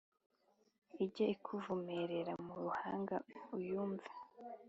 [1.03, 3.15] Ijye ikuvumerera mu ruhanga
[3.55, 4.07] uyumve